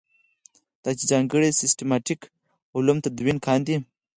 دا 0.83 0.91
چې 0.97 1.03
ځانګړي 1.11 1.49
سیسټماټیک 1.61 2.21
علوم 2.75 2.97
تدوین 3.05 3.37
کاندي. 3.45 3.75